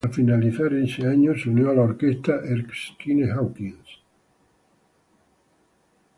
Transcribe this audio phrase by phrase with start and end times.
[0.03, 3.99] Al finalizar ese año, se unió a la orquesta Erskine Hawkins.